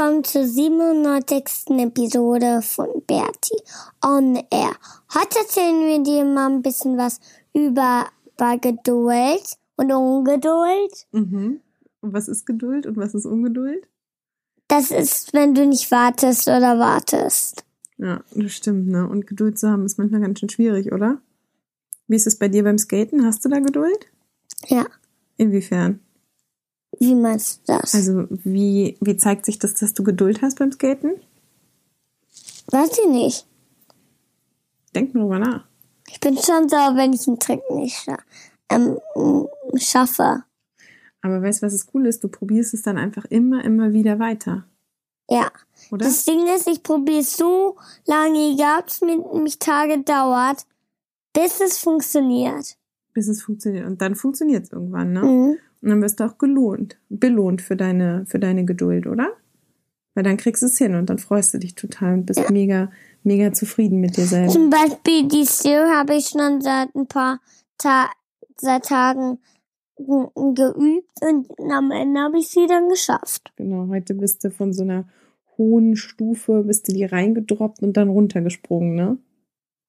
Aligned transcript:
Willkommen 0.00 0.24
zur 0.24 0.46
97. 0.46 1.78
Episode 1.78 2.62
von 2.62 2.88
Bertie 3.06 3.62
on 4.02 4.36
Air. 4.50 4.72
Heute 5.12 5.40
erzählen 5.40 5.82
wir 5.82 6.02
dir 6.02 6.24
mal 6.24 6.50
ein 6.50 6.62
bisschen 6.62 6.96
was 6.96 7.20
über, 7.52 8.06
über 8.34 8.56
Geduld 8.56 9.58
und 9.76 9.92
Ungeduld. 9.92 11.06
Mhm. 11.12 11.60
Und 12.00 12.12
was 12.14 12.28
ist 12.28 12.46
Geduld 12.46 12.86
und 12.86 12.96
was 12.96 13.12
ist 13.12 13.26
Ungeduld? 13.26 13.86
Das 14.68 14.90
ist, 14.90 15.34
wenn 15.34 15.54
du 15.54 15.66
nicht 15.66 15.90
wartest 15.90 16.48
oder 16.48 16.78
wartest. 16.78 17.66
Ja, 17.98 18.24
das 18.34 18.52
stimmt, 18.52 18.88
ne? 18.88 19.06
Und 19.06 19.26
Geduld 19.26 19.58
zu 19.58 19.68
haben 19.68 19.84
ist 19.84 19.98
manchmal 19.98 20.22
ganz 20.22 20.40
schön 20.40 20.48
schwierig, 20.48 20.92
oder? 20.92 21.20
Wie 22.08 22.16
ist 22.16 22.26
es 22.26 22.38
bei 22.38 22.48
dir 22.48 22.64
beim 22.64 22.78
Skaten? 22.78 23.26
Hast 23.26 23.44
du 23.44 23.50
da 23.50 23.58
Geduld? 23.58 24.06
Ja, 24.66 24.86
Inwiefern? 25.36 26.00
Wie 26.98 27.14
meinst 27.14 27.60
du 27.68 27.72
das? 27.74 27.94
Also, 27.94 28.26
wie, 28.44 28.96
wie 29.00 29.16
zeigt 29.16 29.46
sich 29.46 29.58
das, 29.58 29.74
dass 29.74 29.94
du 29.94 30.02
Geduld 30.02 30.42
hast 30.42 30.58
beim 30.58 30.72
Skaten? 30.72 31.12
Weiß 32.70 32.98
ich 32.98 33.08
nicht. 33.08 33.46
Denk 34.94 35.14
mal 35.14 35.22
drüber 35.22 35.38
nach. 35.38 35.64
Ich 36.08 36.20
bin 36.20 36.36
schon 36.36 36.68
sauer, 36.68 36.96
wenn 36.96 37.12
ich 37.12 37.26
einen 37.28 37.38
Trick 37.38 37.62
nicht 37.70 37.96
scha 37.96 38.18
ähm, 38.68 38.98
schaffe. 39.76 40.44
Aber 41.22 41.42
weißt 41.42 41.62
du, 41.62 41.66
was 41.66 41.72
das 41.72 41.86
Coole 41.86 42.08
ist? 42.08 42.24
Du 42.24 42.28
probierst 42.28 42.74
es 42.74 42.82
dann 42.82 42.98
einfach 42.98 43.24
immer, 43.26 43.64
immer 43.64 43.92
wieder 43.92 44.18
weiter. 44.18 44.64
Ja. 45.28 45.50
Oder? 45.90 46.06
Das 46.06 46.24
Ding 46.24 46.46
ist, 46.46 46.66
ich 46.66 46.82
probiere 46.82 47.22
so 47.22 47.76
lange, 48.06 48.52
egal 48.52 48.80
ob 48.80 48.88
es 48.88 49.00
mich 49.00 49.58
Tage 49.58 50.02
dauert, 50.02 50.66
bis 51.32 51.60
es 51.60 51.78
funktioniert. 51.78 52.76
Bis 53.12 53.28
es 53.28 53.42
funktioniert. 53.42 53.86
Und 53.86 54.00
dann 54.00 54.14
funktioniert 54.16 54.64
es 54.64 54.72
irgendwann, 54.72 55.12
ne? 55.12 55.22
Mhm. 55.22 55.58
Und 55.82 55.90
dann 55.90 56.02
wirst 56.02 56.20
du 56.20 56.24
auch 56.24 56.38
gelohnt, 56.38 56.98
belohnt 57.08 57.62
für 57.62 57.76
deine, 57.76 58.24
für 58.26 58.38
deine 58.38 58.64
Geduld, 58.64 59.06
oder? 59.06 59.32
Weil 60.14 60.24
dann 60.24 60.36
kriegst 60.36 60.62
du 60.62 60.66
es 60.66 60.76
hin 60.76 60.94
und 60.94 61.08
dann 61.08 61.18
freust 61.18 61.54
du 61.54 61.58
dich 61.58 61.74
total 61.74 62.14
und 62.14 62.26
bist 62.26 62.50
mega, 62.50 62.90
mega 63.22 63.52
zufrieden 63.52 64.00
mit 64.00 64.16
dir 64.16 64.26
selber. 64.26 64.52
Zum 64.52 64.68
Beispiel 64.68 65.28
die 65.28 65.46
Stereo 65.46 65.88
habe 65.88 66.14
ich 66.16 66.28
schon 66.28 66.60
seit 66.60 66.94
ein 66.94 67.06
paar 67.06 67.40
Ta 67.78 68.10
seit 68.58 68.84
Tagen 68.84 69.38
geübt 69.96 71.10
und 71.22 71.48
am 71.70 71.90
Ende 71.90 72.20
habe 72.20 72.38
ich 72.38 72.48
sie 72.48 72.66
dann 72.66 72.88
geschafft. 72.88 73.52
Genau, 73.56 73.88
heute 73.88 74.14
bist 74.14 74.44
du 74.44 74.50
von 74.50 74.72
so 74.72 74.82
einer 74.82 75.08
hohen 75.56 75.96
Stufe, 75.96 76.64
bist 76.64 76.88
du 76.88 76.92
die 76.92 77.04
reingedroppt 77.04 77.82
und 77.82 77.96
dann 77.96 78.08
runtergesprungen, 78.08 78.94
ne? 78.94 79.18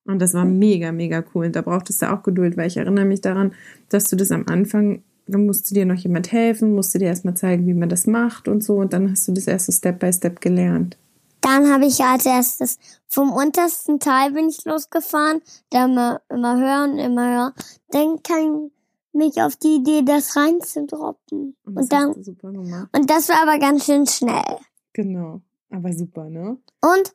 Und 0.06 0.19
das 0.19 0.34
war 0.34 0.46
mega, 0.46 0.91
mega 0.91 1.23
cool. 1.34 1.46
Und 1.46 1.56
da 1.56 1.62
brauchtest 1.62 2.02
du 2.02 2.12
auch 2.12 2.23
Geduld, 2.23 2.58
weil 2.58 2.68
ich 2.68 2.78
erinnere 2.78 3.06
mich 3.06 3.22
daran, 3.22 3.53
dass 3.90 4.09
du 4.09 4.16
das 4.16 4.31
am 4.31 4.46
Anfang, 4.47 5.03
da 5.28 5.38
musste 5.38 5.74
dir 5.74 5.86
noch 5.86 5.96
jemand 5.96 6.32
helfen, 6.32 6.76
musste 6.76 7.00
dir 7.00 7.06
erstmal 7.06 7.36
zeigen, 7.36 7.68
wie 7.68 7.74
man 7.74 7.90
das 7.90 8.08
macht 8.08 8.48
und 8.48 8.64
so. 8.64 8.76
Und 8.76 8.94
dann 8.94 9.12
hast 9.12 9.28
du 9.28 9.32
das 9.32 9.48
erst 9.48 9.68
so 9.68 9.72
Step 9.72 10.00
by 10.00 10.12
Step 10.12 10.42
gelernt. 10.42 10.98
Dann 11.42 11.72
habe 11.72 11.86
ich 11.86 12.00
als 12.02 12.26
erstes 12.26 12.78
vom 13.08 13.32
untersten 13.32 14.00
Teil 14.00 14.32
bin 14.32 14.48
ich 14.50 14.64
losgefahren, 14.64 15.42
dann 15.72 15.92
immer, 15.92 16.22
immer 16.30 16.58
höher 16.58 16.84
und 16.84 17.00
immer 17.00 17.30
höher. 17.30 17.54
Dann 17.90 18.22
kam 18.22 18.72
mich 19.14 19.42
auf 19.42 19.56
die 19.56 19.78
Idee, 19.78 20.04
das 20.04 20.36
reinzudroppen. 20.36 21.56
Und 21.66 21.76
das 21.76 21.84
Und 21.84 21.92
dann, 21.92 22.88
und 22.94 23.09
das 23.09 23.30
war 23.30 23.42
aber 23.42 23.59
ganz 23.59 23.86
schön 23.86 24.06
schnell. 24.06 24.58
Genau. 24.94 25.42
Aber 25.70 25.94
super, 25.94 26.30
ne? 26.30 26.58
Und 26.82 27.14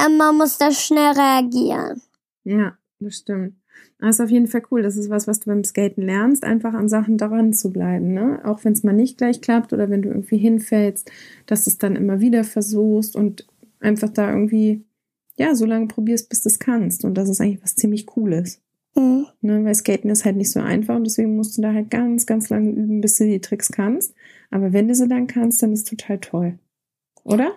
ähm, 0.00 0.16
man 0.16 0.36
muss 0.36 0.58
da 0.58 0.70
schnell 0.70 1.12
reagieren. 1.12 2.02
Ja, 2.44 2.76
das 3.00 3.16
stimmt. 3.16 3.54
Das 3.98 4.16
ist 4.16 4.20
auf 4.20 4.30
jeden 4.30 4.48
Fall 4.48 4.62
cool. 4.70 4.82
Das 4.82 4.96
ist 4.96 5.10
was, 5.10 5.26
was 5.26 5.40
du 5.40 5.46
beim 5.46 5.64
Skaten 5.64 6.02
lernst, 6.02 6.44
einfach 6.44 6.74
an 6.74 6.88
Sachen 6.88 7.16
daran 7.16 7.52
zu 7.52 7.72
bleiben, 7.72 8.12
ne? 8.12 8.40
Auch 8.44 8.64
wenn 8.64 8.72
es 8.72 8.82
mal 8.82 8.92
nicht 8.92 9.18
gleich 9.18 9.40
klappt 9.40 9.72
oder 9.72 9.88
wenn 9.88 10.02
du 10.02 10.08
irgendwie 10.08 10.38
hinfällst, 10.38 11.10
dass 11.46 11.64
du 11.64 11.70
es 11.70 11.78
dann 11.78 11.96
immer 11.96 12.20
wieder 12.20 12.44
versuchst 12.44 13.16
und 13.16 13.46
einfach 13.80 14.10
da 14.10 14.30
irgendwie, 14.30 14.84
ja, 15.36 15.54
so 15.54 15.64
lange 15.66 15.86
probierst, 15.86 16.28
bis 16.28 16.42
du 16.42 16.48
es 16.48 16.58
kannst. 16.58 17.04
Und 17.04 17.14
das 17.14 17.28
ist 17.28 17.40
eigentlich 17.40 17.62
was 17.62 17.76
ziemlich 17.76 18.06
Cooles. 18.06 18.60
Mhm. 18.96 19.26
Ne? 19.40 19.64
Weil 19.64 19.74
Skaten 19.74 20.10
ist 20.10 20.24
halt 20.24 20.36
nicht 20.36 20.50
so 20.50 20.60
einfach 20.60 20.96
und 20.96 21.04
deswegen 21.04 21.36
musst 21.36 21.56
du 21.56 21.62
da 21.62 21.72
halt 21.72 21.90
ganz, 21.90 22.26
ganz 22.26 22.48
lange 22.50 22.70
üben, 22.70 23.00
bis 23.00 23.16
du 23.16 23.24
die 23.24 23.40
Tricks 23.40 23.70
kannst. 23.70 24.14
Aber 24.50 24.72
wenn 24.72 24.88
du 24.88 24.94
sie 24.94 25.08
dann 25.08 25.26
kannst, 25.26 25.62
dann 25.62 25.72
ist 25.72 25.88
total 25.88 26.18
toll. 26.18 26.58
Oder? 27.24 27.52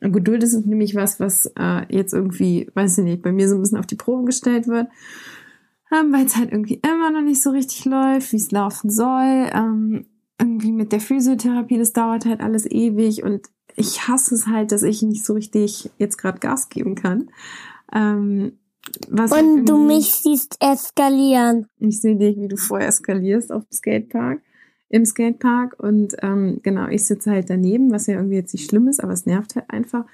Und 0.00 0.12
Geduld 0.12 0.42
ist 0.42 0.66
nämlich 0.66 0.94
was, 0.94 1.20
was 1.20 1.50
äh, 1.58 1.82
jetzt 1.90 2.14
irgendwie, 2.14 2.70
weiß 2.74 2.98
ich 2.98 3.04
nicht, 3.04 3.22
bei 3.22 3.32
mir 3.32 3.48
so 3.48 3.56
ein 3.56 3.60
bisschen 3.60 3.78
auf 3.78 3.86
die 3.86 3.94
Probe 3.94 4.24
gestellt 4.24 4.68
wird, 4.68 4.88
ähm, 5.92 6.12
weil 6.12 6.26
es 6.26 6.36
halt 6.36 6.52
irgendwie 6.52 6.80
immer 6.88 7.10
noch 7.10 7.22
nicht 7.22 7.42
so 7.42 7.50
richtig 7.50 7.84
läuft, 7.84 8.32
wie 8.32 8.36
es 8.36 8.50
laufen 8.50 8.90
soll. 8.90 9.48
Ähm, 9.52 10.06
irgendwie 10.40 10.72
mit 10.72 10.92
der 10.92 11.00
Physiotherapie, 11.00 11.78
das 11.78 11.92
dauert 11.92 12.26
halt 12.26 12.40
alles 12.40 12.66
ewig 12.70 13.22
und 13.22 13.46
ich 13.74 14.06
hasse 14.08 14.34
es 14.34 14.46
halt, 14.46 14.72
dass 14.72 14.82
ich 14.82 15.02
nicht 15.02 15.24
so 15.24 15.32
richtig 15.34 15.90
jetzt 15.98 16.16
gerade 16.18 16.38
Gas 16.40 16.68
geben 16.68 16.94
kann. 16.94 17.30
Ähm, 17.92 18.58
was 19.08 19.30
halt 19.32 19.42
Und 19.44 19.66
du 19.66 19.74
irgendwie- 19.76 19.94
mich 19.96 20.12
siehst 20.12 20.56
eskalieren. 20.60 21.66
ich 21.78 22.00
sehe 22.00 22.16
dich, 22.16 22.36
wie 22.38 22.48
du 22.48 22.56
vorher 22.56 22.88
eskalierst 22.88 23.50
auf 23.52 23.64
dem 23.64 23.72
Skatepark, 23.72 24.40
im 24.88 25.04
Skatepark. 25.04 25.76
Und 25.78 26.16
ähm, 26.22 26.60
genau, 26.62 26.86
ich 26.88 27.04
sitze 27.06 27.30
halt 27.30 27.50
daneben, 27.50 27.90
was 27.90 28.06
ja 28.06 28.14
irgendwie 28.14 28.36
jetzt 28.36 28.52
nicht 28.54 28.68
schlimm 28.68 28.88
ist, 28.88 29.02
aber 29.02 29.12
es 29.12 29.26
nervt 29.26 29.56
halt 29.56 29.70
einfach. 29.70 30.04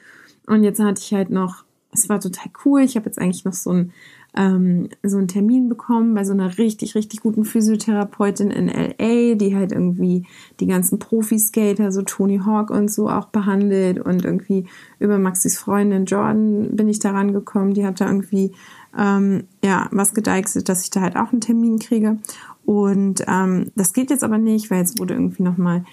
Und 0.47 0.65
jetzt 0.65 0.81
hatte 0.81 1.00
ich 1.03 1.12
halt 1.12 1.31
noch, 1.31 1.65
es 1.93 2.09
war 2.09 2.21
total 2.21 2.50
cool. 2.65 2.81
Ich 2.81 2.97
habe 2.97 3.06
jetzt 3.06 3.19
eigentlich 3.19 3.44
noch 3.44 3.53
so 3.53 3.71
einen, 3.71 3.93
ähm, 4.37 4.88
so 5.03 5.19
einen 5.19 5.28
Termin 5.28 5.69
bekommen 5.69 6.15
bei 6.15 6.25
so 6.25 6.32
einer 6.32 6.56
richtig, 6.59 6.94
richtig 6.94 7.20
guten 7.20 7.44
Physiotherapeutin 7.44 8.50
in 8.50 8.69
LA, 8.69 9.34
die 9.34 9.54
halt 9.54 9.72
irgendwie 9.72 10.26
die 10.60 10.66
ganzen 10.66 10.98
Profi-Skater, 10.98 11.93
so 11.93 12.03
Tony 12.03 12.38
Hawk 12.38 12.71
und 12.71 12.91
so 12.91 13.09
auch 13.09 13.26
behandelt. 13.26 14.00
Und 14.00 14.25
irgendwie 14.25 14.66
über 14.98 15.19
Maxis 15.19 15.59
Freundin 15.59 16.06
Jordan 16.06 16.75
bin 16.76 16.88
ich 16.88 16.98
da 16.98 17.10
rangekommen. 17.10 17.75
Die 17.75 17.84
hat 17.84 18.00
da 18.00 18.06
irgendwie 18.06 18.53
ähm, 18.98 19.44
ja, 19.65 19.88
was 19.91 20.15
gedeichselt, 20.15 20.69
dass 20.69 20.82
ich 20.82 20.91
da 20.91 21.00
halt 21.00 21.16
auch 21.16 21.32
einen 21.32 21.41
Termin 21.41 21.78
kriege. 21.78 22.19
Und 22.65 23.25
ähm, 23.26 23.71
das 23.75 23.92
geht 23.92 24.10
jetzt 24.10 24.25
aber 24.25 24.38
nicht, 24.38 24.71
weil 24.71 24.78
jetzt 24.78 24.98
wurde 24.98 25.15
irgendwie 25.15 25.42
nochmal 25.42 25.84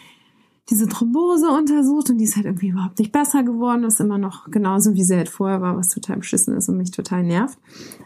diese 0.70 0.88
Thrombose 0.88 1.50
untersucht 1.50 2.10
und 2.10 2.18
die 2.18 2.26
ist 2.26 2.36
halt 2.36 2.46
irgendwie 2.46 2.70
überhaupt 2.70 3.00
nicht 3.00 3.12
besser 3.12 3.44
geworden. 3.44 3.84
Ist 3.84 4.00
immer 4.00 4.18
noch 4.18 4.50
genauso, 4.52 4.94
wie 4.94 5.04
sie 5.04 5.16
halt 5.16 5.30
vorher 5.30 5.62
war, 5.62 5.76
was 5.78 5.90
total 5.90 6.18
beschissen 6.18 6.56
ist 6.56 6.70
und 6.70 6.78
mich 6.78 6.92
total 6.92 7.24
nervt. 7.24 7.58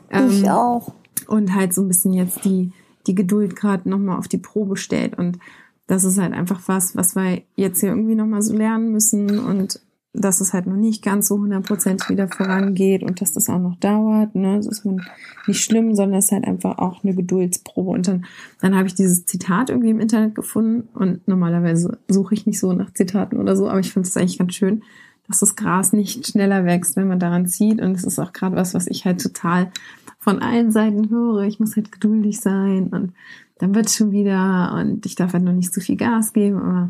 ich 0.10 0.44
Ähm, 0.44 0.48
auch. 0.50 0.94
und 1.28 1.54
halt 1.54 1.74
so 1.74 1.82
ein 1.82 1.88
bisschen 1.88 2.14
jetzt 2.14 2.46
die, 2.46 2.72
die 3.08 3.16
Geduld 3.16 3.56
gerade 3.56 3.90
nochmal 3.90 4.18
auf 4.18 4.28
die 4.28 4.38
Probe 4.38 4.78
stellt. 4.78 5.18
Und 5.18 5.40
das 5.88 6.04
ist 6.04 6.18
halt 6.18 6.34
einfach 6.34 6.62
was, 6.68 6.96
was 6.96 7.16
wir 7.16 7.42
jetzt 7.56 7.82
hier 7.82 7.90
irgendwie 7.90 8.16
nochmal 8.16 8.42
so 8.42 8.56
lernen 8.56 8.92
müssen 8.92 9.40
und 9.40 9.80
dass 10.14 10.42
es 10.42 10.54
halt 10.54 10.68
noch 10.68 10.76
nicht 10.76 11.04
ganz 11.04 11.28
so 11.28 11.36
100% 11.36 12.08
wieder 12.10 12.28
vorangeht 12.28 13.02
und 13.02 13.20
dass 13.20 13.34
das 13.34 13.50
auch 13.50 13.60
noch 13.60 13.76
dauert. 13.78 14.36
Ne? 14.36 14.58
Das 14.58 14.68
ist 14.68 14.86
nicht 14.86 15.64
schlimm, 15.64 15.96
sondern 15.96 16.20
es 16.20 16.26
ist 16.26 16.32
halt 16.32 16.46
einfach 16.46 16.78
auch 16.78 17.04
eine 17.04 17.16
Geduldsprobe. 17.16 17.90
Und 17.90 18.08
dann, 18.08 18.26
dann 18.62 18.76
habe 18.76 18.88
ich 18.88 18.94
dieses 18.94 19.26
Zitat 19.26 19.72
irgendwie 19.72 19.90
im 19.90 20.00
Internet 20.00 20.36
gefunden 20.36 20.88
und 20.94 21.28
normalerweise 21.28 21.98
suche 22.08 22.36
ich 22.36 22.46
nicht 22.46 22.60
so 22.60 22.74
nach 22.74 22.94
Zitaten 22.94 23.38
oder 23.38 23.56
so, 23.56 23.68
aber 23.68 23.80
ich 23.80 23.92
finde 23.92 24.08
es 24.08 24.16
eigentlich 24.16 24.38
ganz 24.38 24.54
schön, 24.54 24.84
dass 25.28 25.40
das 25.40 25.56
Gras 25.56 25.94
nicht 25.94 26.28
schneller 26.28 26.64
wächst, 26.66 26.96
wenn 26.96 27.08
man 27.08 27.20
daran 27.20 27.48
zieht. 27.48 27.82
Und 27.82 27.96
es 27.96 28.04
ist 28.04 28.20
auch 28.20 28.34
gerade 28.34 28.56
was, 28.56 28.76
was 28.76 28.88
ich 28.88 29.06
halt 29.06 29.22
total 29.22 29.72
von 30.20 30.40
allen 30.40 30.72
Seiten 30.72 31.10
höre. 31.10 31.42
Ich 31.42 31.60
muss 31.60 31.76
halt 31.76 31.92
geduldig 31.92 32.40
sein 32.40 32.88
und 32.90 33.14
dann 33.58 33.74
wird 33.74 33.90
schon 33.90 34.12
wieder 34.12 34.76
und 34.80 35.06
ich 35.06 35.16
darf 35.16 35.34
halt 35.34 35.44
noch 35.44 35.54
nicht 35.54 35.74
zu 35.74 35.82
viel 35.82 35.98
Gas 35.98 36.34
geben. 36.34 36.58
Aber 36.58 36.90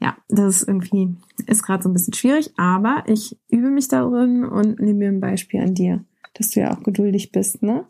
ja, 0.00 0.16
das 0.28 0.56
ist 0.56 0.68
irgendwie, 0.68 1.14
ist 1.46 1.62
gerade 1.62 1.82
so 1.82 1.88
ein 1.88 1.92
bisschen 1.92 2.14
schwierig, 2.14 2.52
aber 2.56 3.04
ich 3.06 3.38
übe 3.48 3.70
mich 3.70 3.88
darin 3.88 4.44
und 4.44 4.80
nehme 4.80 4.98
mir 4.98 5.08
ein 5.08 5.20
Beispiel 5.20 5.60
an 5.60 5.74
dir, 5.74 6.04
dass 6.34 6.50
du 6.50 6.60
ja 6.60 6.72
auch 6.72 6.82
geduldig 6.82 7.32
bist, 7.32 7.62
ne? 7.62 7.84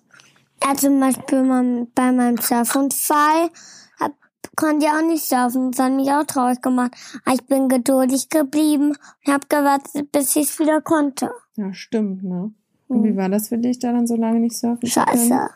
Ja, 0.63 0.75
zum 0.75 1.01
Beispiel 1.01 1.89
bei 1.95 2.13
meinem 2.13 2.37
Surfunfall 2.37 3.51
hab, 3.99 4.13
konnte 4.57 4.87
ja 4.87 4.99
auch 4.99 5.07
nicht 5.07 5.25
surfen. 5.25 5.71
Das 5.71 5.81
hat 5.81 5.93
mich 5.93 6.11
auch 6.11 6.25
traurig 6.25 6.61
gemacht. 6.61 6.93
Aber 7.25 7.35
ich 7.35 7.47
bin 7.47 7.69
geduldig 7.69 8.29
geblieben 8.29 8.91
und 9.25 9.33
habe 9.33 9.47
gewartet, 9.49 10.13
bis 10.13 10.37
ich 10.37 10.51
es 10.51 10.59
wieder 10.59 10.83
konnte. 10.83 11.31
Ja, 11.57 11.73
stimmt, 11.73 12.25
ne? 12.25 12.53
Und 12.89 13.05
wie 13.05 13.17
war 13.17 13.29
das 13.29 13.49
für 13.49 13.57
dich, 13.57 13.79
da 13.79 13.93
dann 13.93 14.07
so 14.07 14.17
lange 14.17 14.41
nicht 14.41 14.59
surfen 14.59 14.87
zu 14.87 15.01
können? 15.01 15.17
Scheiße. 15.17 15.51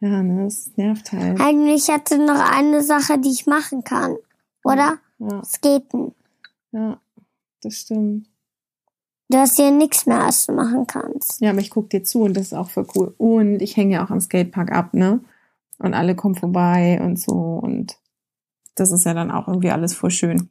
Ja, 0.00 0.22
ne, 0.22 0.44
das 0.44 0.70
nervt 0.76 1.12
halt. 1.12 1.38
Eigentlich 1.40 1.88
hatte 1.88 2.18
noch 2.18 2.40
eine 2.56 2.82
Sache, 2.82 3.18
die 3.18 3.30
ich 3.30 3.46
machen 3.46 3.84
kann. 3.84 4.16
Oder? 4.64 4.98
Ja, 5.30 5.42
Skaten. 5.44 6.14
ja, 6.72 7.00
das 7.62 7.74
stimmt. 7.74 8.26
Du 9.28 9.38
hast 9.38 9.56
hier 9.56 9.70
nichts 9.70 10.04
mehr, 10.06 10.18
was 10.18 10.46
du 10.46 10.52
machen 10.52 10.86
kannst. 10.86 11.40
Ja, 11.40 11.50
aber 11.50 11.60
ich 11.60 11.70
guck 11.70 11.88
dir 11.90 12.02
zu 12.02 12.22
und 12.22 12.34
das 12.36 12.48
ist 12.48 12.52
auch 12.54 12.68
voll 12.70 12.86
cool. 12.94 13.14
Und 13.16 13.62
ich 13.62 13.76
hänge 13.76 13.94
ja 13.94 14.04
auch 14.04 14.10
am 14.10 14.20
Skatepark 14.20 14.72
ab, 14.72 14.94
ne? 14.94 15.20
Und 15.78 15.94
alle 15.94 16.14
kommen 16.14 16.34
vorbei 16.34 17.00
und 17.02 17.18
so 17.18 17.32
und 17.32 17.96
das 18.74 18.92
ist 18.92 19.04
ja 19.04 19.14
dann 19.14 19.30
auch 19.30 19.48
irgendwie 19.48 19.70
alles 19.70 19.94
voll 19.94 20.10
schön. 20.10 20.50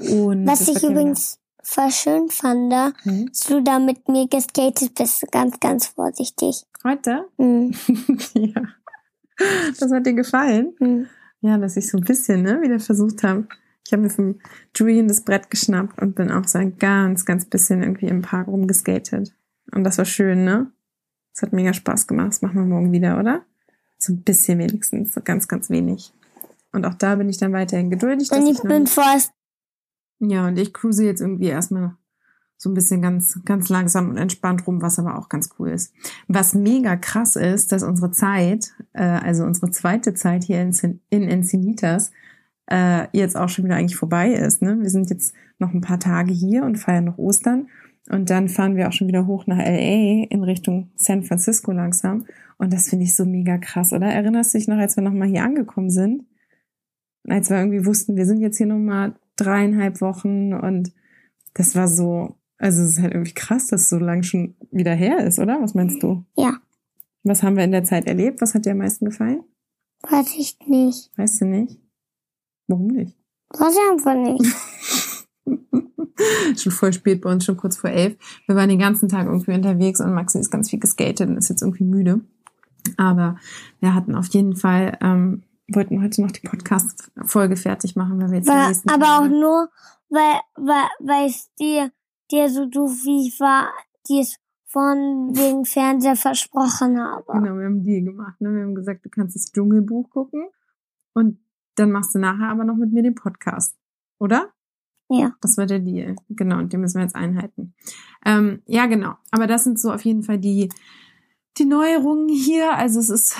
Und 0.00 0.46
Was 0.46 0.68
ich 0.68 0.82
übrigens 0.82 1.38
voll 1.62 1.90
schön 1.90 2.28
fand, 2.30 2.72
Hm? 3.02 3.26
dass 3.26 3.40
du 3.40 3.62
da 3.62 3.78
mit 3.78 4.08
mir 4.08 4.28
geskatet 4.28 4.94
bist. 4.94 5.30
Ganz, 5.32 5.58
ganz 5.60 5.86
vorsichtig. 5.88 6.64
Heute? 6.84 7.28
Hm. 7.38 7.74
ja. 8.34 8.62
Das 9.78 9.90
hat 9.90 10.06
dir 10.06 10.14
gefallen? 10.14 10.74
Hm. 10.78 11.06
Ja, 11.40 11.58
dass 11.58 11.76
ich 11.76 11.88
so 11.88 11.98
ein 11.98 12.04
bisschen, 12.04 12.42
ne, 12.42 12.60
wieder 12.62 12.78
versucht 12.78 13.22
habe. 13.22 13.46
Ich 13.86 13.92
habe 13.92 14.02
mir 14.02 14.10
vom 14.10 14.38
Julian 14.76 15.08
das 15.08 15.22
Brett 15.22 15.50
geschnappt 15.50 16.00
und 16.00 16.14
bin 16.14 16.30
auch 16.30 16.46
so 16.46 16.58
ein 16.58 16.76
ganz, 16.78 17.24
ganz 17.24 17.46
bisschen 17.46 17.82
irgendwie 17.82 18.06
im 18.06 18.22
Park 18.22 18.46
rumgeskatet. 18.46 19.34
Und 19.72 19.84
das 19.84 19.98
war 19.98 20.04
schön, 20.04 20.44
ne? 20.44 20.70
Das 21.32 21.42
hat 21.42 21.52
mega 21.52 21.72
Spaß 21.72 22.06
gemacht. 22.06 22.28
Das 22.28 22.42
machen 22.42 22.56
wir 22.56 22.64
morgen 22.64 22.92
wieder, 22.92 23.18
oder? 23.18 23.42
So 23.98 24.12
ein 24.12 24.22
bisschen 24.22 24.58
wenigstens, 24.58 25.14
so 25.14 25.20
ganz, 25.22 25.48
ganz 25.48 25.70
wenig. 25.70 26.12
Und 26.72 26.86
auch 26.86 26.94
da 26.94 27.16
bin 27.16 27.28
ich 27.28 27.38
dann 27.38 27.52
weiterhin 27.52 27.90
geduldig. 27.90 28.30
Und 28.30 28.46
ich 28.46 28.58
noch 28.58 28.68
bin 28.68 28.86
fast, 28.86 29.32
ja, 30.20 30.46
und 30.46 30.58
ich 30.58 30.72
cruise 30.72 31.04
jetzt 31.04 31.20
irgendwie 31.20 31.48
erstmal 31.48 31.96
so 32.60 32.68
ein 32.68 32.74
bisschen 32.74 33.00
ganz, 33.00 33.40
ganz 33.46 33.70
langsam 33.70 34.10
und 34.10 34.18
entspannt 34.18 34.66
rum, 34.66 34.82
was 34.82 34.98
aber 34.98 35.16
auch 35.16 35.30
ganz 35.30 35.48
cool 35.58 35.70
ist. 35.70 35.94
Was 36.28 36.52
mega 36.54 36.94
krass 36.94 37.34
ist, 37.34 37.72
dass 37.72 37.82
unsere 37.82 38.10
Zeit, 38.10 38.74
äh, 38.92 39.02
also 39.02 39.44
unsere 39.44 39.70
zweite 39.70 40.12
Zeit 40.12 40.44
hier 40.44 40.60
in, 40.60 41.00
in 41.08 41.22
Encinitas, 41.22 42.10
äh, 42.66 43.06
jetzt 43.16 43.34
auch 43.34 43.48
schon 43.48 43.64
wieder 43.64 43.76
eigentlich 43.76 43.96
vorbei 43.96 44.34
ist. 44.34 44.60
Ne? 44.60 44.78
Wir 44.78 44.90
sind 44.90 45.08
jetzt 45.08 45.32
noch 45.58 45.72
ein 45.72 45.80
paar 45.80 46.00
Tage 46.00 46.34
hier 46.34 46.64
und 46.64 46.76
feiern 46.76 47.06
noch 47.06 47.16
Ostern. 47.16 47.68
Und 48.10 48.28
dann 48.28 48.50
fahren 48.50 48.76
wir 48.76 48.88
auch 48.88 48.92
schon 48.92 49.08
wieder 49.08 49.26
hoch 49.26 49.46
nach 49.46 49.56
LA 49.56 50.26
in 50.28 50.44
Richtung 50.44 50.90
San 50.96 51.22
Francisco 51.22 51.72
langsam. 51.72 52.26
Und 52.58 52.74
das 52.74 52.90
finde 52.90 53.06
ich 53.06 53.16
so 53.16 53.24
mega 53.24 53.56
krass, 53.56 53.94
oder? 53.94 54.08
Erinnerst 54.08 54.52
du 54.52 54.58
dich 54.58 54.68
noch, 54.68 54.76
als 54.76 54.96
wir 54.96 55.02
nochmal 55.02 55.28
hier 55.28 55.44
angekommen 55.44 55.88
sind? 55.88 56.26
Als 57.26 57.48
wir 57.48 57.56
irgendwie 57.56 57.86
wussten, 57.86 58.18
wir 58.18 58.26
sind 58.26 58.40
jetzt 58.40 58.58
hier 58.58 58.66
nochmal 58.66 59.14
dreieinhalb 59.36 60.02
Wochen 60.02 60.52
und 60.52 60.92
das 61.54 61.74
war 61.74 61.88
so, 61.88 62.36
also 62.60 62.82
es 62.82 62.90
ist 62.90 63.00
halt 63.00 63.14
irgendwie 63.14 63.32
krass, 63.34 63.66
dass 63.68 63.82
es 63.82 63.88
so 63.88 63.98
lang 63.98 64.22
schon 64.22 64.54
wieder 64.70 64.94
her 64.94 65.24
ist, 65.26 65.38
oder? 65.38 65.60
Was 65.60 65.74
meinst 65.74 66.02
du? 66.02 66.24
ja, 66.36 66.58
Was 67.24 67.42
haben 67.42 67.56
wir 67.56 67.64
in 67.64 67.72
der 67.72 67.84
Zeit 67.84 68.06
erlebt? 68.06 68.40
Was 68.40 68.54
hat 68.54 68.64
dir 68.66 68.72
am 68.72 68.78
meisten 68.78 69.04
gefallen? 69.06 69.42
weiß 70.08 70.34
ich 70.38 70.56
nicht. 70.66 71.10
Weißt 71.18 71.40
du 71.40 71.44
nicht? 71.46 71.78
Warum 72.68 72.86
nicht? 72.86 73.16
Weiß 73.50 73.74
ich 73.74 73.90
einfach 73.90 74.14
nicht. 74.14 74.46
schon 76.60 76.72
voll 76.72 76.92
spät 76.92 77.20
bei 77.22 77.30
uns, 77.30 77.44
schon 77.44 77.56
kurz 77.56 77.76
vor 77.76 77.90
elf. 77.90 78.16
Wir 78.46 78.56
waren 78.56 78.68
den 78.68 78.78
ganzen 78.78 79.08
Tag 79.08 79.26
irgendwie 79.26 79.52
unterwegs 79.52 80.00
und 80.00 80.12
Maxi 80.14 80.38
ist 80.38 80.50
ganz 80.50 80.70
viel 80.70 80.78
geskatet 80.78 81.28
und 81.28 81.36
ist 81.36 81.48
jetzt 81.48 81.62
irgendwie 81.62 81.84
müde. 81.84 82.20
Aber 82.96 83.36
wir 83.80 83.94
hatten 83.94 84.14
auf 84.14 84.26
jeden 84.28 84.56
Fall, 84.56 84.96
ähm, 85.02 85.42
wollten 85.72 86.02
heute 86.02 86.22
noch 86.22 86.30
die 86.30 86.46
Podcast-Folge 86.46 87.56
fertig 87.56 87.94
machen, 87.96 88.20
weil 88.20 88.30
wir 88.30 88.38
jetzt 88.38 88.48
nächsten 88.48 88.88
aber 88.90 89.16
auch 89.18 89.22
Tage- 89.22 89.38
nur, 89.40 89.68
weil, 90.08 90.40
weil, 90.56 90.88
weil 91.00 91.28
es 91.28 91.48
dir, 91.60 91.92
dir 92.30 92.48
so 92.48 92.66
doof 92.66 92.92
wie 93.04 93.28
ich 93.28 93.40
war, 93.40 93.70
die 94.08 94.20
es 94.20 94.36
von 94.66 95.34
wegen 95.34 95.64
Fernseher 95.64 96.16
versprochen 96.16 96.98
habe. 97.00 97.24
Genau, 97.26 97.56
wir 97.56 97.64
haben 97.64 97.74
einen 97.74 97.84
Deal 97.84 98.04
gemacht. 98.04 98.40
Ne? 98.40 98.54
Wir 98.54 98.62
haben 98.62 98.74
gesagt, 98.74 99.04
du 99.04 99.08
kannst 99.08 99.34
das 99.34 99.52
Dschungelbuch 99.52 100.08
gucken 100.10 100.48
und 101.12 101.38
dann 101.74 101.90
machst 101.90 102.14
du 102.14 102.18
nachher 102.18 102.50
aber 102.50 102.64
noch 102.64 102.76
mit 102.76 102.92
mir 102.92 103.02
den 103.02 103.14
Podcast. 103.14 103.76
Oder? 104.18 104.50
Ja. 105.08 105.34
Das 105.40 105.58
war 105.58 105.66
der 105.66 105.80
Deal. 105.80 106.14
Genau, 106.28 106.58
und 106.58 106.72
den 106.72 106.80
müssen 106.80 106.98
wir 106.98 107.02
jetzt 107.02 107.16
einhalten. 107.16 107.74
Ähm, 108.24 108.62
ja, 108.66 108.86
genau. 108.86 109.14
Aber 109.32 109.48
das 109.48 109.64
sind 109.64 109.80
so 109.80 109.92
auf 109.92 110.04
jeden 110.04 110.22
Fall 110.22 110.38
die, 110.38 110.68
die 111.58 111.64
Neuerungen 111.64 112.28
hier. 112.28 112.74
Also 112.74 113.00
es 113.00 113.10
ist, 113.10 113.36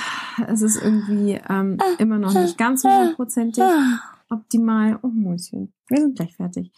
es 0.48 0.62
ist 0.62 0.82
irgendwie 0.82 1.40
ähm, 1.48 1.78
immer 1.98 2.18
noch 2.18 2.34
nicht 2.34 2.58
ganz 2.58 2.82
hundertprozentig 2.82 3.62
optimal. 4.30 4.98
Oh 5.02 5.08
Mäuschen, 5.08 5.72
wir 5.88 6.00
sind 6.00 6.16
gleich 6.16 6.34
fertig. 6.34 6.72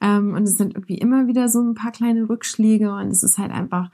Ähm, 0.00 0.34
und 0.34 0.44
es 0.44 0.56
sind 0.56 0.74
irgendwie 0.74 0.98
immer 0.98 1.26
wieder 1.26 1.48
so 1.48 1.60
ein 1.60 1.74
paar 1.74 1.92
kleine 1.92 2.28
Rückschläge 2.28 2.92
und 2.92 3.08
es 3.08 3.22
ist 3.22 3.38
halt 3.38 3.50
einfach, 3.50 3.90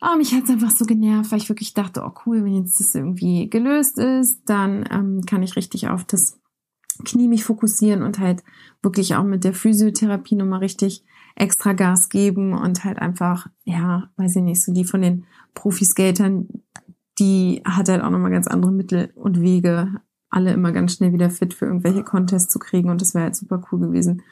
oh, 0.00 0.16
mich 0.16 0.34
hat's 0.34 0.50
einfach 0.50 0.70
so 0.70 0.84
genervt, 0.84 1.32
weil 1.32 1.38
ich 1.38 1.48
wirklich 1.48 1.74
dachte, 1.74 2.02
oh 2.04 2.12
cool, 2.26 2.44
wenn 2.44 2.54
jetzt 2.54 2.80
das 2.80 2.94
irgendwie 2.94 3.48
gelöst 3.48 3.98
ist, 3.98 4.42
dann 4.46 4.84
ähm, 4.90 5.22
kann 5.26 5.42
ich 5.42 5.56
richtig 5.56 5.88
auf 5.88 6.04
das 6.04 6.38
Knie 7.04 7.28
mich 7.28 7.44
fokussieren 7.44 8.02
und 8.02 8.18
halt 8.18 8.42
wirklich 8.82 9.16
auch 9.16 9.24
mit 9.24 9.44
der 9.44 9.52
Physiotherapie 9.52 10.36
nochmal 10.36 10.60
richtig 10.60 11.04
extra 11.34 11.74
Gas 11.74 12.08
geben 12.08 12.54
und 12.54 12.84
halt 12.84 12.98
einfach, 12.98 13.48
ja, 13.64 14.10
weiß 14.16 14.36
ich 14.36 14.42
nicht, 14.42 14.62
so 14.62 14.72
die 14.72 14.84
von 14.84 15.02
den 15.02 15.26
Profiskatern, 15.54 16.48
die 17.18 17.62
hat 17.64 17.88
halt 17.88 18.02
auch 18.02 18.10
nochmal 18.10 18.30
ganz 18.30 18.46
andere 18.46 18.72
Mittel 18.72 19.12
und 19.14 19.40
Wege, 19.40 20.00
alle 20.30 20.52
immer 20.52 20.72
ganz 20.72 20.94
schnell 20.94 21.12
wieder 21.12 21.30
fit 21.30 21.54
für 21.54 21.66
irgendwelche 21.66 22.02
Contests 22.02 22.52
zu 22.52 22.58
kriegen 22.58 22.90
und 22.90 23.00
das 23.00 23.14
wäre 23.14 23.24
halt 23.24 23.36
super 23.36 23.62
cool 23.70 23.80
gewesen. 23.80 24.22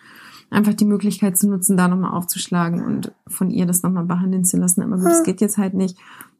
Einfach 0.55 0.75
die 0.75 0.85
Möglichkeit 0.85 1.37
zu 1.37 1.49
nutzen, 1.49 1.77
da 1.77 1.89
nochmal 1.89 2.13
aufzuschlagen 2.13 2.85
und 2.85 3.13
von 3.27 3.51
ihr 3.51 3.67
das 3.67 3.83
nochmal 3.83 4.05
behandeln 4.05 4.45
zu 4.45 4.57
lassen. 4.57 4.83
Aber 4.83 4.97
gut, 4.97 5.07
das 5.07 5.25
geht 5.25 5.41
jetzt 5.41 5.59
halt 5.59 5.75
nicht. 5.75 5.99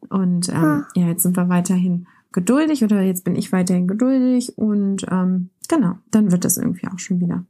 Und 0.09 0.49
ähm, 0.49 0.85
ja, 0.95 1.07
jetzt 1.07 1.23
sind 1.23 1.35
wir 1.35 1.49
weiterhin 1.49 2.07
geduldig 2.35 2.83
oder 2.83 3.01
jetzt 3.01 3.23
bin 3.23 3.35
ich 3.35 3.51
weiterhin 3.51 3.87
geduldig 3.87 4.57
und 4.57 5.05
ähm, 5.09 5.49
genau, 5.69 5.97
dann 6.11 6.31
wird 6.31 6.45
das 6.45 6.57
irgendwie 6.57 6.87
auch 6.87 6.99
schon 6.99 7.21
wieder. 7.21 7.45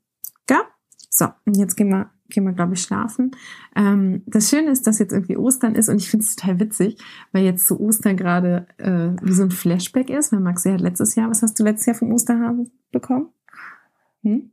Ja? 0.49 0.61
So, 1.09 1.25
und 1.45 1.57
jetzt 1.57 1.75
gehen 1.75 1.89
wir, 1.89 2.11
gehen 2.29 2.45
wir, 2.45 2.53
glaube 2.53 2.75
ich, 2.75 2.81
schlafen. 2.81 3.31
Ähm, 3.75 4.21
das 4.27 4.49
Schöne 4.49 4.69
ist, 4.69 4.85
dass 4.85 4.99
jetzt 4.99 5.11
irgendwie 5.11 5.37
Ostern 5.37 5.75
ist 5.75 5.89
und 5.89 5.97
ich 5.97 6.09
finde 6.09 6.25
es 6.25 6.35
total 6.35 6.59
witzig, 6.59 6.97
weil 7.31 7.43
jetzt 7.43 7.67
zu 7.67 7.79
Ostern 7.79 8.15
gerade 8.15 8.67
äh, 8.77 9.09
wie 9.23 9.33
so 9.33 9.43
ein 9.43 9.51
Flashback 9.51 10.09
ist, 10.09 10.31
weil 10.31 10.39
Maxi 10.39 10.69
hat 10.69 10.81
letztes 10.81 11.15
Jahr, 11.15 11.29
was 11.29 11.41
hast 11.41 11.59
du 11.59 11.63
letztes 11.63 11.87
Jahr 11.87 11.95
vom 11.95 12.11
Osterhasen 12.11 12.71
bekommen? 12.91 13.29
Hm? 14.21 14.51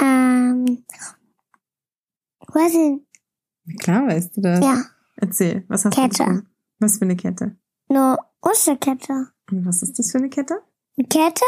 Ähm, 0.00 0.84
weiß 2.52 2.74
ich, 2.74 3.78
Klar 3.80 4.06
weißt 4.06 4.36
du 4.36 4.40
das. 4.40 4.64
ja, 4.64 4.82
Erzähl, 5.16 5.64
was 5.68 5.84
hast 5.84 5.94
Kette. 5.94 6.08
du 6.08 6.18
bekommen? 6.24 6.48
Was 6.78 6.98
für 6.98 7.04
eine 7.04 7.16
Kette? 7.16 7.56
nur 7.90 8.18
Osterkette. 8.42 9.28
Und 9.50 9.64
was 9.66 9.82
ist 9.82 9.98
das 9.98 10.12
für 10.12 10.18
eine 10.18 10.28
Kette? 10.28 10.62
Eine 10.96 11.08
Kette? 11.08 11.44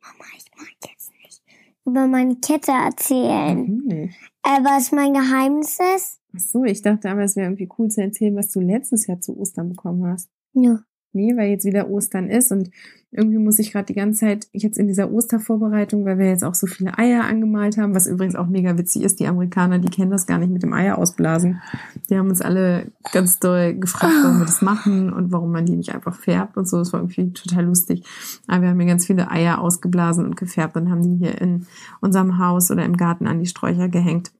Mama, 0.00 0.24
ich 0.36 0.44
mag 0.56 0.68
jetzt 0.90 1.10
nicht 1.22 1.42
über 1.84 2.06
meine 2.06 2.36
Kette 2.36 2.72
erzählen. 2.72 3.64
Nicht? 3.84 4.16
Äh, 4.42 4.62
was 4.64 4.92
mein 4.92 5.12
Geheimnis 5.14 5.78
ist? 5.96 6.20
Ach 6.36 6.40
so, 6.40 6.64
ich 6.64 6.82
dachte 6.82 7.10
aber, 7.10 7.22
es 7.22 7.36
wäre 7.36 7.46
irgendwie 7.46 7.68
cool 7.78 7.90
zu 7.90 8.00
erzählen, 8.02 8.34
was 8.36 8.50
du 8.50 8.60
letztes 8.60 9.06
Jahr 9.06 9.20
zu 9.20 9.36
Ostern 9.38 9.68
bekommen 9.70 10.06
hast. 10.06 10.30
Ja. 10.52 10.80
Nee, 11.14 11.36
weil 11.36 11.50
jetzt 11.50 11.64
wieder 11.64 11.88
Ostern 11.88 12.28
ist 12.28 12.52
und 12.52 12.70
irgendwie 13.16 13.38
muss 13.38 13.60
ich 13.60 13.70
gerade 13.70 13.86
die 13.86 13.94
ganze 13.94 14.20
Zeit 14.20 14.48
jetzt 14.52 14.76
in 14.76 14.88
dieser 14.88 15.12
Ostervorbereitung, 15.12 16.04
weil 16.04 16.18
wir 16.18 16.26
jetzt 16.26 16.42
auch 16.42 16.54
so 16.54 16.66
viele 16.66 16.98
Eier 16.98 17.22
angemalt 17.22 17.78
haben, 17.78 17.94
was 17.94 18.08
übrigens 18.08 18.34
auch 18.34 18.48
mega 18.48 18.76
witzig 18.76 19.04
ist. 19.04 19.20
Die 19.20 19.28
Amerikaner, 19.28 19.78
die 19.78 19.88
kennen 19.88 20.10
das 20.10 20.26
gar 20.26 20.38
nicht 20.38 20.50
mit 20.50 20.64
dem 20.64 20.72
Eier 20.72 20.98
ausblasen. 20.98 21.62
Die 22.10 22.18
haben 22.18 22.28
uns 22.28 22.40
alle 22.40 22.90
ganz 23.12 23.38
doll 23.38 23.74
gefragt, 23.74 24.14
warum 24.24 24.40
wir 24.40 24.46
das 24.46 24.62
machen 24.62 25.12
und 25.12 25.30
warum 25.30 25.52
man 25.52 25.64
die 25.64 25.76
nicht 25.76 25.94
einfach 25.94 26.16
färbt 26.16 26.56
und 26.56 26.68
so. 26.68 26.78
Das 26.78 26.92
war 26.92 27.00
irgendwie 27.00 27.32
total 27.32 27.66
lustig. 27.66 28.04
Aber 28.48 28.62
wir 28.62 28.68
haben 28.70 28.80
hier 28.80 28.88
ganz 28.88 29.06
viele 29.06 29.30
Eier 29.30 29.60
ausgeblasen 29.60 30.24
und 30.24 30.36
gefärbt 30.36 30.76
und 30.76 30.90
haben 30.90 31.02
die 31.02 31.24
hier 31.24 31.40
in 31.40 31.66
unserem 32.00 32.38
Haus 32.38 32.72
oder 32.72 32.84
im 32.84 32.96
Garten 32.96 33.28
an 33.28 33.38
die 33.38 33.46
Sträucher 33.46 33.88
gehängt. 33.88 34.32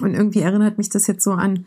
Und 0.00 0.12
irgendwie 0.12 0.40
erinnert 0.40 0.76
mich 0.76 0.90
das 0.90 1.06
jetzt 1.06 1.24
so 1.24 1.32
an 1.32 1.64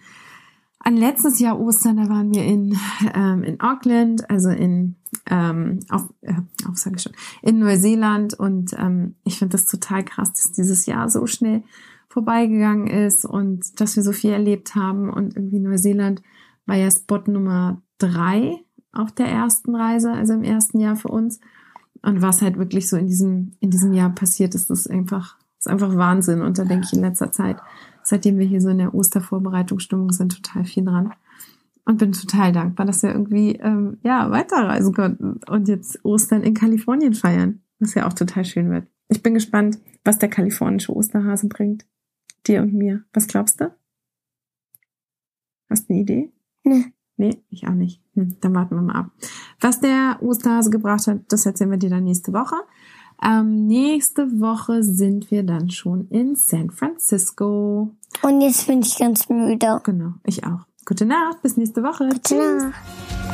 an 0.86 0.98
letztes 0.98 1.40
Jahr 1.40 1.60
Ostern, 1.60 1.98
da 1.98 2.10
waren 2.10 2.32
wir 2.32 2.46
in, 2.46 2.78
ähm, 3.16 3.44
in 3.44 3.60
Auckland, 3.60 4.30
also 4.30 4.50
in, 4.50 4.96
ähm, 5.26 5.80
auf, 5.90 6.04
äh, 6.22 6.36
auf 6.70 6.78
sag 6.78 6.96
ich 6.96 7.02
schon, 7.02 7.14
in 7.42 7.58
Neuseeland. 7.58 8.36
Und 8.36 8.72
ähm, 8.78 9.16
ich 9.24 9.40
finde 9.40 9.54
das 9.54 9.66
total 9.66 10.06
krass, 10.06 10.32
dass 10.34 10.52
dieses 10.52 10.86
Jahr 10.86 11.10
so 11.10 11.26
schnell 11.26 11.64
vorbeigegangen 12.08 12.86
ist 12.86 13.26
und 13.26 13.82
dass 13.82 13.96
wir 13.96 14.04
so 14.04 14.12
viel 14.12 14.30
erlebt 14.30 14.76
haben. 14.76 15.10
Und 15.10 15.36
irgendwie 15.36 15.60
Neuseeland 15.60 16.22
war 16.68 16.76
ja 16.76 16.92
Spot 16.92 17.24
Nummer 17.26 17.82
drei 17.98 18.60
auf 18.94 19.12
der 19.12 19.28
ersten 19.28 19.76
Reise, 19.76 20.12
also 20.12 20.34
im 20.34 20.44
ersten 20.44 20.80
Jahr 20.80 20.96
für 20.96 21.10
uns. 21.10 21.40
Und 22.04 22.22
was 22.22 22.44
halt 22.44 22.60
wirklich 22.60 22.88
so 22.88 22.96
in 22.96 23.08
diesem, 23.08 23.54
in 23.60 23.72
diesem 23.72 23.92
Jahr 23.92 24.12
passiert 24.12 24.54
ist, 24.54 24.70
ist 24.70 24.88
einfach, 24.88 25.38
ist 25.58 25.68
einfach 25.68 25.96
Wahnsinn. 25.96 26.44
Und 26.44 26.60
da 26.60 26.64
denke 26.64 26.86
ich 26.86 26.94
in 26.94 27.02
letzter 27.02 27.32
Zeit 27.32 27.58
seitdem 28.06 28.38
wir 28.38 28.46
hier 28.46 28.62
so 28.62 28.70
in 28.70 28.78
der 28.78 28.94
Ostervorbereitungsstimmung 28.94 30.12
sind, 30.12 30.42
total 30.42 30.66
viel 30.66 30.86
dran. 30.86 31.14
und 31.86 31.98
bin 31.98 32.14
total 32.14 32.52
dankbar, 32.52 32.86
dass 32.86 33.04
wir 33.04 33.12
irgendwie 33.12 33.58
ähm, 33.58 33.98
ja 34.04 34.32
weiterreisen 34.32 34.94
konnten 34.94 35.40
und 35.48 35.68
jetzt 35.68 36.04
Ostern 36.04 36.42
in 36.42 36.54
Kalifornien 36.54 37.14
feiern, 37.14 37.62
was 37.80 37.94
ja 37.94 38.08
auch 38.08 38.14
total 38.14 38.46
schön 38.46 38.72
wird. 38.72 38.88
Ich 39.08 39.22
bin 39.22 39.36
gespannt, 39.36 39.78
was 40.04 40.18
der 40.18 40.30
kalifornische 40.30 40.96
Osterhase 40.96 41.48
bringt. 41.48 41.86
Dir 42.48 42.62
und 42.62 42.74
mir. 42.74 43.04
Was 43.14 43.28
glaubst 43.28 43.62
du? 43.62 43.76
Hast 45.70 45.90
du 45.90 45.94
eine 45.94 46.02
Idee? 46.02 46.32
Nee. 46.64 46.86
Nee, 47.18 47.42
ich 47.50 47.68
auch 47.68 47.74
nicht. 47.74 48.02
Hm, 48.14 48.38
dann 48.42 48.54
warten 48.54 48.76
wir 48.76 48.82
mal 48.82 48.96
ab. 48.96 49.12
Was 49.62 49.80
der 49.80 50.18
Osterhase 50.22 50.70
gebracht 50.70 51.08
hat, 51.08 51.22
das 51.30 51.46
erzählen 51.46 51.72
wir 51.72 51.78
dir 51.78 51.90
dann 51.90 52.04
nächste 52.04 52.34
Woche. 52.34 52.56
Ähm, 53.26 53.66
nächste 53.66 54.40
Woche 54.40 54.84
sind 54.84 55.32
wir 55.32 55.44
dann 55.44 55.72
schon 55.72 56.08
in 56.10 56.36
San 56.36 56.70
Francisco. 56.70 57.90
Und 58.22 58.42
jetzt 58.42 58.68
bin 58.68 58.82
ich 58.82 58.98
ganz 59.00 59.28
müde. 59.30 59.82
Genau, 59.84 60.14
ich 60.24 60.44
auch. 60.46 60.60
Gute 60.86 61.08
Nacht, 61.08 61.42
bis 61.42 61.58
nächste 61.58 61.82
Woche. 61.82 62.08
Gute 62.10 62.36
Nacht. 62.36 63.25